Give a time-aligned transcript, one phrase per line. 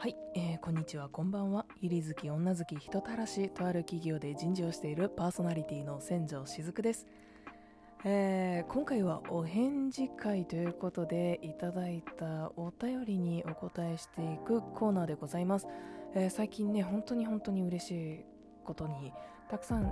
[0.00, 1.66] はい、えーこんにちは、こんばんは。
[1.82, 7.06] ゆり好き、女好き、人たらし、とある企業で人事をしているパーソナリティの千条しずくです。
[8.06, 15.66] えー今回はお返事会ということで、いただいたお便りにお答えしていくコーナーでございます。
[16.14, 18.24] えー最近ね、本当に本当に嬉しい
[18.64, 19.12] ことに、
[19.50, 19.84] たくさん、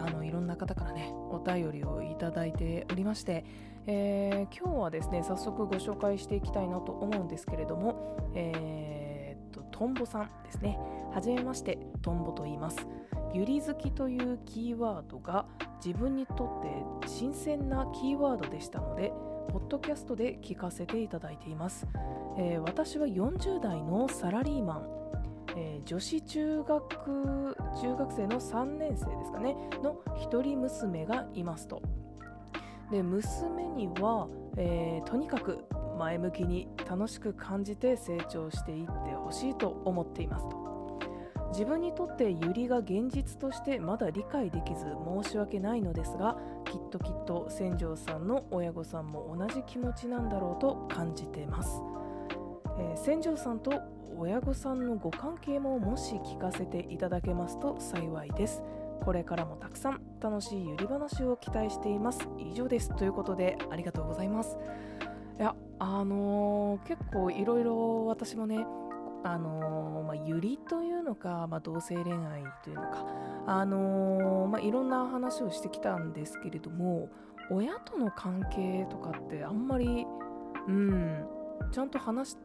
[0.00, 3.44] あの、いろんな方からね、お便りをいただいておりまして、
[3.86, 9.03] えー今日はですね、早速ご紹介していきたいなと思うんですけれども、えー、
[9.74, 10.78] トンボさんですね。
[11.12, 12.86] はじめまして、トンボと言います。
[13.32, 15.46] ゆり好きというキーワードが
[15.84, 19.12] 自分にとって新鮮なキーワードでしたので、
[19.48, 21.88] ポッドキャストで聞かせていただいています。
[22.38, 24.88] えー私は40代のサラリーマン、
[25.56, 31.82] えー女子中学中学生の3年生ですかねの一人娘がいますと
[32.90, 35.64] で娘には、えーとにかく
[35.98, 40.64] 前向きに楽しく感じて成長していってほしいと思っていますと。
[41.50, 44.86] 自分にとってユリが現実としてまだ理解できず
[45.22, 51.80] 申し訳ないのですがきっときっと千条さんの親御さんも同じ気持ちなんだろうと感じています。
[52.78, 53.72] えー千条さんと
[54.16, 58.62] 親御さんのご関係ももし聞かせていただけますと幸いです。
[59.04, 62.26] これからもたくさん楽しいゆり話を期待しています。
[62.38, 62.94] 以上です。
[62.96, 64.56] ということでありがとうございます。
[65.38, 68.66] いやあのー結構いろいろ私もね
[69.24, 73.06] あのーまあ、ゆりというのか、まあ、同性恋愛というのか、
[73.46, 77.08] あのーまあ、いろんな話をしてきたんですけれども
[77.50, 80.06] 親との関係とかってあんまり、
[80.68, 81.26] うん、
[81.72, 82.36] ちゃんと話し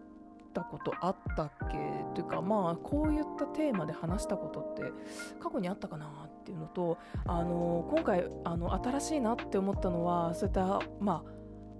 [0.53, 1.77] たことあったっけ？
[2.15, 4.91] というかまあこういったテーマで話したことって
[5.39, 11.31] 過去にあったかなっていうのと、あのー今回あの新しいなって思ったのはそういったまあ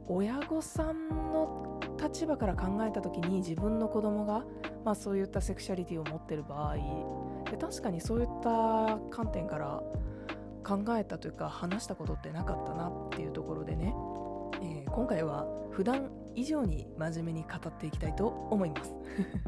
[0.09, 4.43] 親御さんの立場から考えた時に自分の子供が
[4.83, 6.75] まあ、そういったセクシャリティを持ってる場合
[7.49, 9.81] で確かにそういった観点から
[10.63, 13.93] 考えたというか話したことってなかったなっていうところでね、
[14.61, 18.93] えー今回は普段以上に真面目に語っていきたいと思います。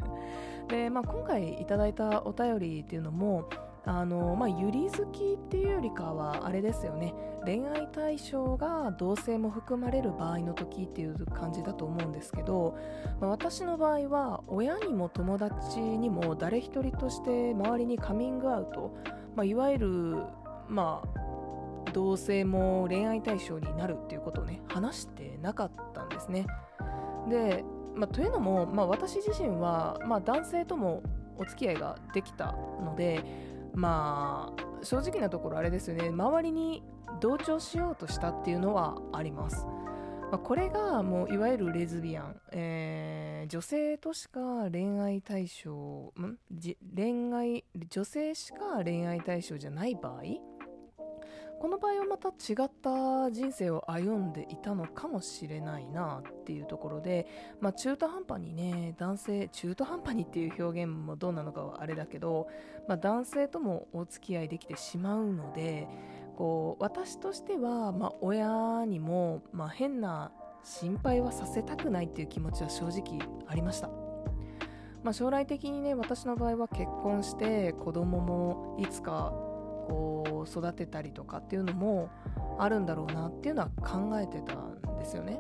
[0.70, 3.50] で、まあ、今回いただいたお便りっていうのも
[3.84, 7.16] あのまあ、ゆり好きっていうよりかはあれですよね。
[7.44, 12.78] 恋愛対象が同性も含まれる場合の時っていう感じだと思うんですけど、
[13.20, 18.96] まあ、私の場合は親にも友達にも誰一人として周りにカミングアウト、
[19.36, 19.88] まあ、いわゆる、
[20.70, 26.46] まあ、同性も恋愛対象になるっていうことをね話してなかったんですね。
[27.28, 27.66] で、
[27.96, 31.02] まあ、というのも、まあ、私自身は、まあ、男性とも
[31.38, 32.52] お付き合いができた
[32.84, 33.24] ので
[33.74, 36.10] まあ正直なところあれですよね。
[36.10, 36.84] 周りに
[37.20, 46.38] 同調しようとしたっていうのはあります、まあ、これがもういわゆるレズビアン、えー女性としか恋愛対象ん？
[46.96, 50.22] 恋愛女性しか恋愛対象じゃない場合
[51.62, 57.28] この場合はまた違った人生を歩んでいたのかもしれないなっていうところで、
[57.60, 62.48] まあ、中途半端にね男性中途半端にっていう表現もどうなのかはあれだけど、
[62.88, 65.88] まあ、男性ともお付き合いできてしまうので
[66.36, 70.32] こう私としては、まあ、親にも、まあ、変な
[70.64, 73.88] 心配はさせたくないっていう気持ちは正直ありました。
[75.04, 79.51] まあ、将来的にね私の場合は結婚して子供もいつか
[79.88, 82.10] こう育てたりとかっていうのも
[82.60, 85.40] あるんだろうなっていうのは考えてたんですよね。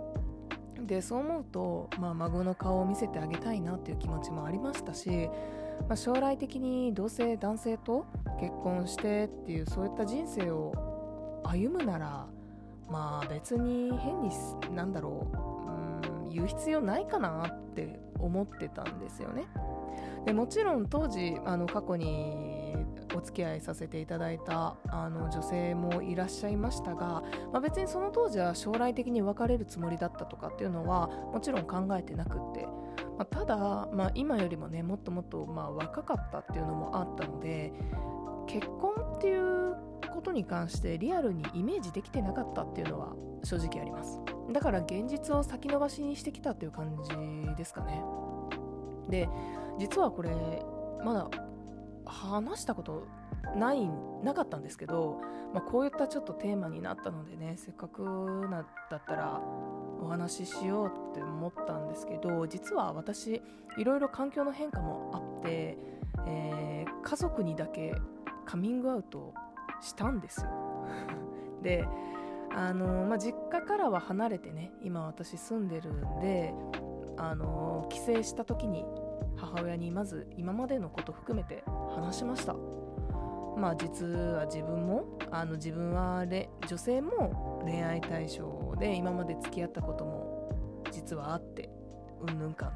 [0.85, 5.29] でそう思うと、まあ、孫の顔を見せてあげたいなっていう気持ちもありましたし、
[5.88, 8.06] まあ、将来的に同性男性と
[8.40, 12.28] 結婚してっていうそういった人生を歩むなら
[12.90, 14.31] まあ別に変に
[14.75, 19.47] なんだろううん言う必要ないかなって思ってたんですよね。
[20.25, 22.71] でもちろん当時あの過去に
[23.16, 32.66] お付き合いさせていただいたあの女性もいらっしゃいましたが、まあ、別にその当時は将来的に別れるつもりだったとかっていうのはもちろん考えてなくって、
[33.17, 33.57] まあ、ただ、
[33.91, 37.73] まあ、今よりもねもっともっとまあ若かったっていうのもあったので
[38.47, 39.75] 結婚っていう
[40.14, 44.19] ことに関してリアルにイメージできてなかったっていうのは正直あります。
[44.52, 48.03] だから現実を先延ばしにしてきたっていう感じですかね。
[49.09, 49.29] で
[49.79, 50.31] 実はこれ
[51.03, 51.29] まだ
[52.11, 53.08] 話したこと
[53.55, 53.90] ない
[54.23, 55.19] なかったんですけど、
[55.53, 58.03] まあ、こういったちょっとテーマになったのでねせっかく
[58.49, 59.41] なだったら
[60.02, 63.41] お話ししようって思ったんですけど実は私
[63.78, 65.78] いろいろ環境の変化もあって、
[66.28, 67.93] えー家族にだけ
[68.46, 69.34] カミングアウト
[69.81, 70.49] したんですよ。
[71.61, 71.87] で
[72.52, 76.53] あの、まあ、実家からは離れてね今私住んでるんで
[77.17, 78.85] あの帰省した時に
[79.35, 81.64] 母親にまず今までのこと含めて
[81.96, 82.56] 話しました。
[83.58, 90.50] まあ実は自分もあの自分はれ女性も恋愛対象で今まで付き合ったことも
[90.91, 91.70] 実はあって
[92.22, 92.73] うんぬんかん。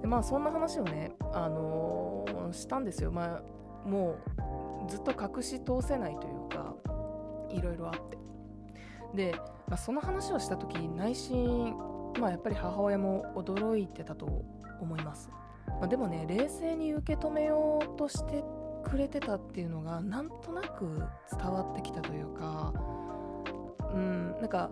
[0.00, 3.12] でまあそんな話をね、あのー、したんですよ。
[3.12, 4.16] まあも
[4.86, 6.74] うずっと隠し通せないというか
[7.50, 8.18] いろいろあって。
[9.14, 9.34] で、
[9.68, 11.74] まあ、その話をした時内心
[12.20, 14.44] まあやっぱり母親も驚いてたと
[14.80, 15.30] 思います、
[15.66, 18.44] まあ、でもね冷静に受け止めようとして
[18.84, 21.02] くれてたっていうのがなんとなく
[21.38, 22.72] 伝わってきたというか
[23.92, 24.70] うんなんか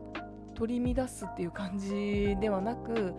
[0.55, 3.15] 取り乱すっていう感じではなく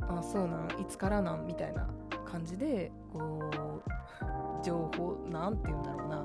[0.00, 1.88] あそうなんいつからなんみたいな
[2.24, 6.18] 感じでこう情報なんて言うんだろうな、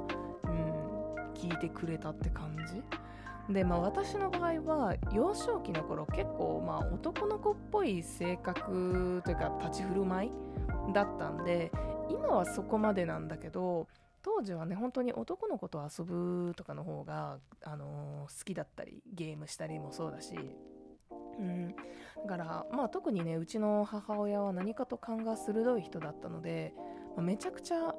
[0.43, 2.81] うん、聞いてくれたって感じ。
[3.49, 10.31] でまあ私の場合は幼少期の頃結構まあ男の子っぽい性格というか立ち振る舞い
[10.93, 11.71] だったんで
[12.09, 13.87] 今はそこまでなんだけど
[14.21, 20.33] 当時はね本当に男の子と遊ぶとかの方が、あのー、好きだったりゲームしたりもそうだし、
[21.37, 21.75] うん、だ
[22.29, 26.73] からまあ特にねうちの母親は何かと勘が鋭い人だったので、
[27.17, 27.93] まあ、めちゃくちゃ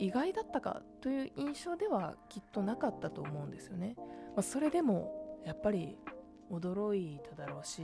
[0.00, 4.04] 意外だったかという印象ではきっとなかったと思うんですよね、ま
[4.38, 5.12] あ、それでも
[5.44, 5.98] やっぱり
[6.50, 7.82] 驚いただろうし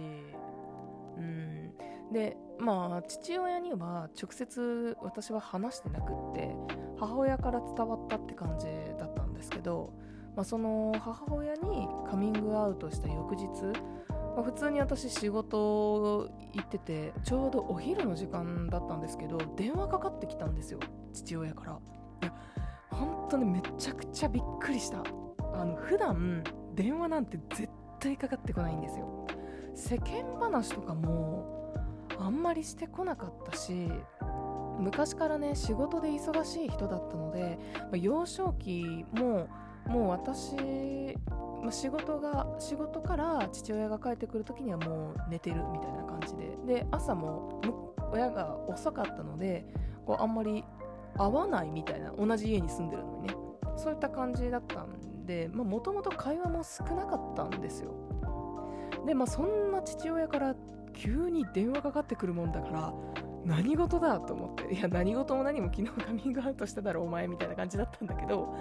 [1.18, 1.72] うん。
[2.12, 6.56] でまあ父親には直接私は話してなくって
[6.98, 8.66] 母親から伝わったって感じ
[8.98, 9.92] だったんですけど、
[10.34, 13.48] まあ、その母親にカミングアウトした翌日、
[14.36, 20.80] ま、普通に私仕事行っててちょうどお昼の時間だったんですけど電話かかってきたんですよ
[21.12, 21.78] 父親から。
[22.22, 22.32] や
[22.90, 25.02] 本当にめちゃくちゃびっくりした。
[25.54, 27.68] あの普段電話なんて絶
[27.98, 29.26] 対かかってこないんですよ。
[29.74, 31.74] 世間話とかも
[32.18, 33.90] あんまりしてこなかったし
[34.78, 39.48] 昔からね仕事で忙しい人だったので、まあ、幼少期も
[39.86, 40.56] もう私、
[41.62, 46.56] まあ、仕事が仕事から父親が帰ってくる時にはもう寝てるみたいな感じで。
[46.66, 47.60] で朝も
[48.12, 49.66] 親が遅かったので
[50.06, 50.64] こうあんまり
[51.18, 53.34] 会わないみたいな同じ家に住んでるのにね。
[53.76, 57.92] そういった感じだったんでもともと会話も少なかったんですよ。
[59.06, 60.56] でまあそんな父親から
[60.94, 62.94] 急に電話かかってくるもんだから
[63.44, 68.54] 何事だと思っていや何事も何も昨日カミングアウトしただろお前みたいな感じだったんだけど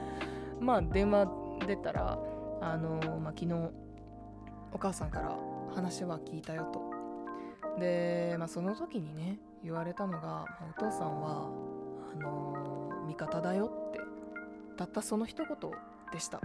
[0.59, 1.27] まあ電話
[1.65, 2.19] 出たら
[2.61, 3.53] あのー、まあ、昨日
[4.73, 5.35] お母さんから
[5.73, 6.81] 話は聞いたよと。
[7.79, 11.49] で、まあ、その時にね言われたのが、まあ、お父さんは
[12.19, 13.99] あのー、味方だよって
[14.77, 15.71] たったその一言
[16.11, 16.41] でした。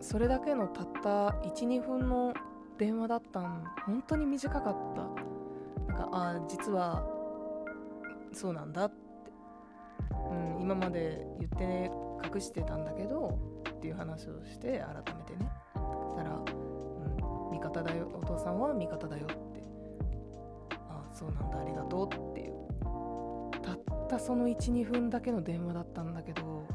[0.00, 2.34] それだけのたった12分の
[2.76, 5.02] 電話だったん本当に短かった。
[5.92, 7.06] なんかあ実は
[8.32, 8.96] そうなんだって、
[10.30, 11.90] うん、今まで言ってね
[12.34, 13.38] 隠してたんだけど
[13.70, 15.50] っていう話をして改めてね。
[15.74, 18.10] そしたら、うん、味方だよ。
[18.12, 19.62] お父さんは味方だよって。
[20.88, 21.60] あそうなんだ。
[21.60, 22.53] ありがとうっていう。
[24.04, 26.66] ったその12分だけの電話だったんだけど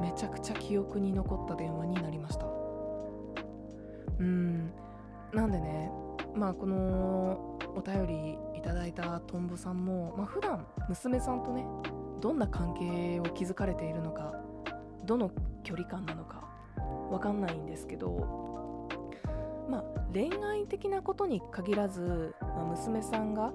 [0.00, 2.46] めちゃくちゃ記憶に残った電話になりました。
[4.18, 4.72] うん。
[5.32, 5.90] なんでね
[6.34, 11.64] まあこのお便りいただいたトンボさんも、まあ、普段娘さんとね
[12.20, 14.34] どんな関係を築かれているのか
[15.04, 15.30] どの
[15.64, 16.44] 距離感なのか
[17.10, 18.88] わかんないんですけど
[19.68, 23.52] まあ恋愛的なことに限らず、まあ、娘さんが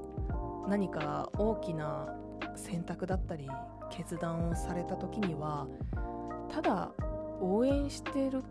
[0.67, 2.07] 何か大きな
[2.55, 3.49] 選択だったり
[3.89, 5.67] 決断をされた時には
[6.49, 6.91] ただ
[7.39, 8.43] 応援している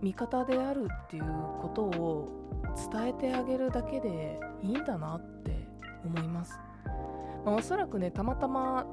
[0.00, 1.24] 味方であるっていう
[1.60, 2.28] ことを
[2.92, 5.68] 伝えてあげるだけでいいんだなって
[6.04, 6.58] 思います、
[7.44, 8.86] まあ、おそらくねたまたま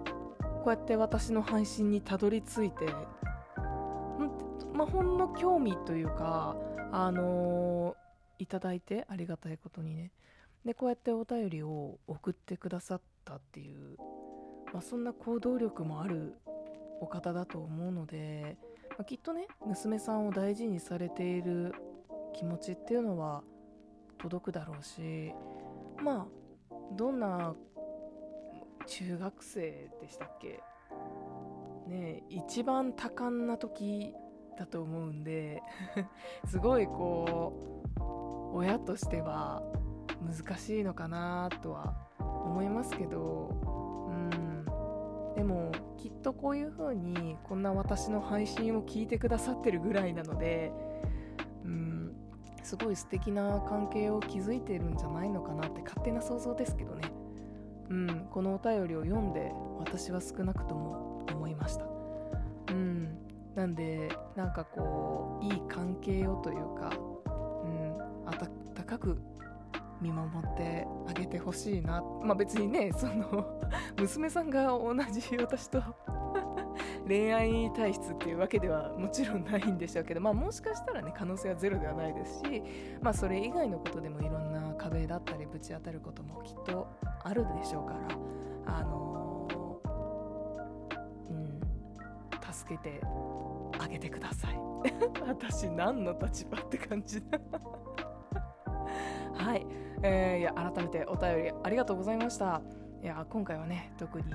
[0.64, 2.86] こうやって私の配信にたどり着いて
[4.80, 6.56] まあ、ほんの興味というか
[6.94, 10.14] あのー、いただいてありがたいことにね。
[10.64, 13.98] でこうやってお便りを送ってくださったっていう、
[14.74, 16.36] まあ、そんな行動力もある
[17.00, 18.58] お方だと思うので、
[18.92, 21.74] まあ、きっとね娘さんを大事にされている
[22.34, 23.44] 気持ちっていうのは
[24.18, 25.32] 届くだろうし
[26.02, 26.28] ま
[26.72, 27.56] あどんな
[28.88, 30.60] 中学生でしたっけ？
[31.88, 34.14] ね一番多感な時
[34.58, 35.62] だと思うんで
[36.48, 39.62] すごいこう親としては
[40.22, 42.09] 難しいのかなとは
[42.44, 43.50] 思いますけど
[44.08, 44.66] うん。
[45.36, 50.72] でもきっとこういう風にこんな私の配信を聞いてくださってるぐらいなので
[51.64, 52.16] うん。
[52.64, 57.12] すごい素敵な関係を築いてるんじゃないのかなって勝手な想像ですけどね。
[57.90, 61.86] うん、このお便りを読んで私は少なくとも思いました。
[62.72, 63.18] うん。
[63.56, 66.94] なんでなんかこういい関係をというか、
[67.64, 69.20] うん、温かく
[70.02, 72.02] 見守ってあげてほしいな。
[72.24, 73.62] まあ別にね その
[73.98, 75.82] 娘さんが同じ私と
[77.08, 82.64] 恋愛体質っていうわけではもちろんないんでしょうけど、まあ、もしかしたらね可能性はゼロではないですし、
[83.02, 86.88] まあ、それ以外のことでもいろんな壁だったりぶち当たることもきっと
[87.24, 89.48] あるでしょうからあの、
[91.30, 91.60] うん
[92.52, 93.02] 助けて
[93.80, 94.60] あげてください。
[95.28, 97.40] 私何の立場って感じだ。
[99.34, 99.66] はい、
[100.02, 102.62] えー、いや改めてお便りありがとうございました。
[103.04, 104.34] いや今回はね特に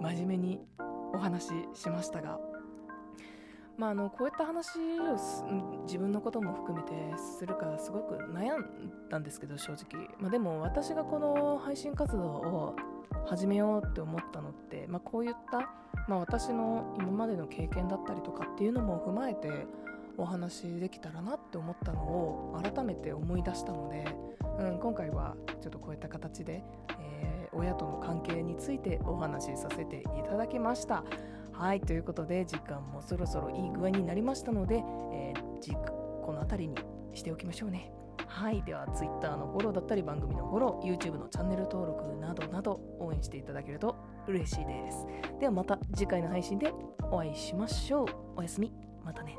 [0.00, 0.60] 真面目に
[1.12, 2.38] お話ししましたが。
[3.78, 12.76] まあ、あのこういった話を自分のことも含めてするかすごく悩んだんですけど正直、まあ、でも私がこの配信活動を
[13.24, 15.70] 始めようって思ったのって、まあ、こういった、
[16.06, 19.66] まあ、私の今までの経験だったりとかっていうのも踏まえて
[20.18, 24.04] お話できたらなって思ったのを改めて思い出したので、
[24.58, 26.62] うん、今回はちょっとこういった形で、
[27.00, 31.04] えー、親との関係についてお話しさせていただきました。
[31.52, 34.76] はいということで時間もそろそろいい具合になりましたので、
[35.12, 35.74] えー、
[36.24, 36.76] この辺りに
[37.14, 37.92] しておきましょうね。
[38.32, 43.94] はいでは Twitter のフォローだったり番組のフォロー YouTube のチャンネル登録などなど応援していただけると
[44.26, 45.06] 嬉しいです
[45.38, 46.72] ではまた次回の配信で
[47.10, 48.72] お会いしましょうおやすみ
[49.04, 49.36] またね